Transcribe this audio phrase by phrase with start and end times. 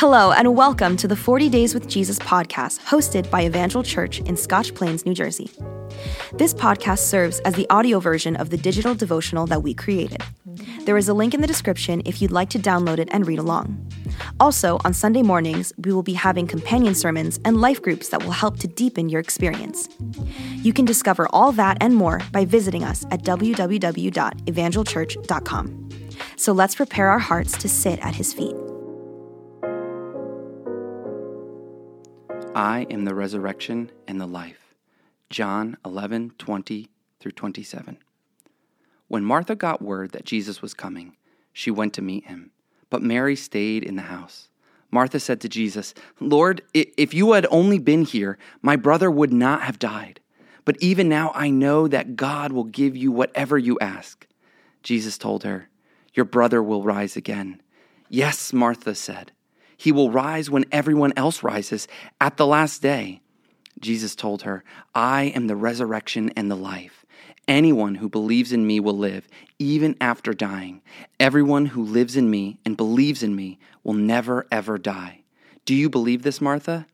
[0.00, 4.34] Hello, and welcome to the 40 Days with Jesus podcast, hosted by Evangel Church in
[4.34, 5.50] Scotch Plains, New Jersey.
[6.32, 10.22] This podcast serves as the audio version of the digital devotional that we created.
[10.86, 13.38] There is a link in the description if you'd like to download it and read
[13.38, 13.92] along.
[14.40, 18.30] Also, on Sunday mornings, we will be having companion sermons and life groups that will
[18.30, 19.86] help to deepen your experience.
[20.62, 25.88] You can discover all that and more by visiting us at www.evangelchurch.com.
[26.36, 28.56] So let's prepare our hearts to sit at his feet.
[32.54, 34.74] I am the resurrection and the life.
[35.30, 36.88] John 11, 20
[37.20, 37.98] through 27.
[39.06, 41.16] When Martha got word that Jesus was coming,
[41.52, 42.50] she went to meet him,
[42.90, 44.48] but Mary stayed in the house.
[44.90, 49.62] Martha said to Jesus, Lord, if you had only been here, my brother would not
[49.62, 50.18] have died.
[50.64, 54.26] But even now I know that God will give you whatever you ask.
[54.82, 55.68] Jesus told her,
[56.14, 57.62] Your brother will rise again.
[58.08, 59.30] Yes, Martha said.
[59.80, 61.88] He will rise when everyone else rises
[62.20, 63.22] at the last day.
[63.78, 64.62] Jesus told her,
[64.94, 67.06] I am the resurrection and the life.
[67.48, 69.26] Anyone who believes in me will live,
[69.58, 70.82] even after dying.
[71.18, 75.22] Everyone who lives in me and believes in me will never, ever die.
[75.64, 76.86] Do you believe this, Martha?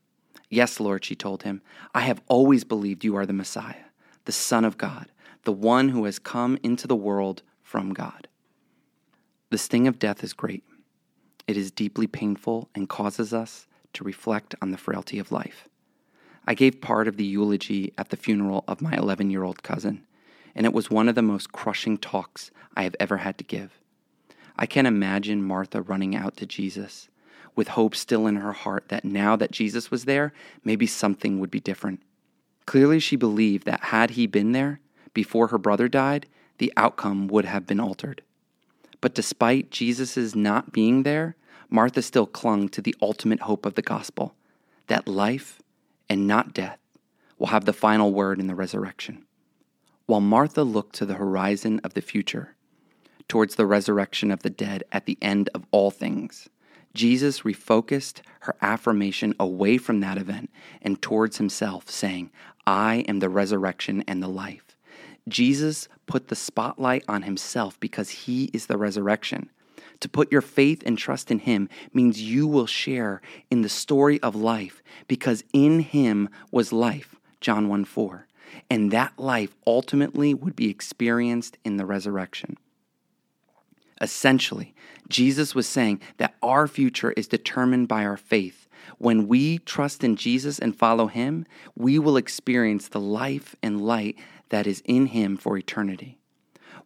[0.49, 1.63] Yes, Lord, she told him.
[1.93, 3.87] I have always believed you are the Messiah,
[4.27, 5.09] the Son of God,
[5.43, 8.29] the one who has come into the world from God.
[9.51, 10.63] The sting of death is great.
[11.47, 15.69] It is deeply painful and causes us to reflect on the frailty of life.
[16.47, 20.05] I gave part of the eulogy at the funeral of my 11 year old cousin,
[20.55, 23.79] and it was one of the most crushing talks I have ever had to give.
[24.57, 27.09] I can imagine Martha running out to Jesus
[27.55, 30.33] with hope still in her heart that now that Jesus was there,
[30.65, 32.01] maybe something would be different.
[32.67, 34.81] Clearly, she believed that had he been there
[35.15, 36.27] before her brother died,
[36.59, 38.23] the outcome would have been altered.
[39.01, 41.37] But despite Jesus' not being there,
[41.69, 44.35] Martha still clung to the ultimate hope of the gospel
[44.87, 45.61] that life
[46.09, 46.79] and not death
[47.39, 49.25] will have the final word in the resurrection.
[50.07, 52.55] While Martha looked to the horizon of the future,
[53.29, 56.49] towards the resurrection of the dead at the end of all things,
[56.95, 60.51] Jesus refocused her affirmation away from that event
[60.81, 62.31] and towards himself, saying,
[62.67, 64.66] I am the resurrection and the life.
[65.29, 69.51] Jesus put the spotlight on himself because he is the resurrection.
[70.01, 74.21] To put your faith and trust in him means you will share in the story
[74.23, 78.27] of life because in him was life, John 1 4.
[78.71, 82.57] And that life ultimately would be experienced in the resurrection.
[84.01, 84.75] Essentially,
[85.09, 88.69] Jesus was saying that our future is determined by our faith.
[88.99, 94.17] When we trust in Jesus and follow him, we will experience the life and light
[94.49, 96.19] that is in him for eternity.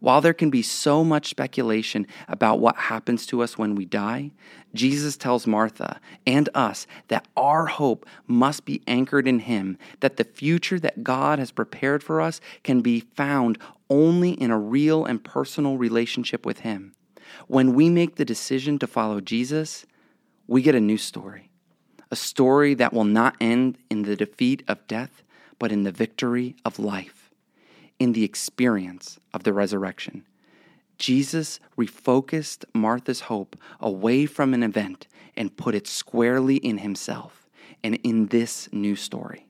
[0.00, 4.30] While there can be so much speculation about what happens to us when we die,
[4.74, 10.24] Jesus tells Martha and us that our hope must be anchored in Him, that the
[10.24, 13.58] future that God has prepared for us can be found
[13.90, 16.94] only in a real and personal relationship with Him.
[17.46, 19.84] When we make the decision to follow Jesus,
[20.46, 21.50] we get a new story,
[22.10, 25.22] a story that will not end in the defeat of death,
[25.58, 27.19] but in the victory of life
[28.00, 30.24] in the experience of the resurrection.
[30.98, 35.06] Jesus refocused Martha's hope away from an event
[35.36, 37.48] and put it squarely in himself
[37.84, 39.46] and in this new story.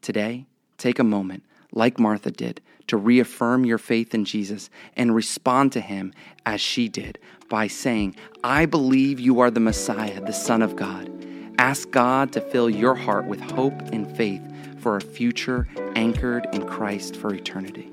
[0.00, 0.46] Today,
[0.78, 5.80] take a moment, like Martha did, to reaffirm your faith in Jesus and respond to
[5.80, 6.12] him
[6.46, 7.18] as she did
[7.48, 11.10] by saying, I believe you are the Messiah, the Son of God.
[11.58, 14.42] Ask God to fill your heart with hope and faith
[14.84, 17.88] for a future anchored in Christ for eternity.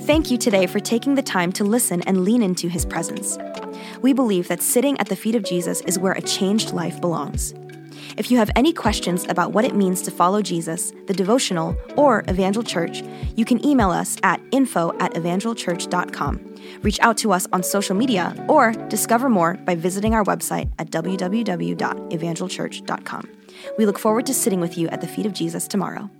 [0.00, 3.38] Thank you today for taking the time to listen and lean into his presence.
[4.02, 7.54] We believe that sitting at the feet of Jesus is where a changed life belongs.
[8.16, 12.24] If you have any questions about what it means to follow Jesus, the devotional, or
[12.28, 13.02] Evangel Church,
[13.36, 16.54] you can email us at info at evangelchurch.com.
[16.82, 20.90] Reach out to us on social media or discover more by visiting our website at
[20.90, 23.28] www.evangelchurch.com.
[23.76, 26.10] We look forward to sitting with you at the feet of Jesus tomorrow.